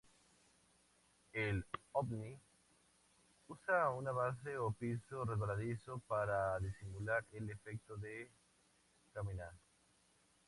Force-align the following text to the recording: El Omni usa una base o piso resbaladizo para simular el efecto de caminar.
El 1.31 1.63
Omni 1.91 2.35
usa 3.49 3.91
una 3.91 4.09
base 4.11 4.57
o 4.57 4.71
piso 4.71 5.23
resbaladizo 5.25 6.01
para 6.07 6.57
simular 6.79 7.23
el 7.33 7.51
efecto 7.51 7.97
de 7.97 8.27
caminar. 9.13 9.53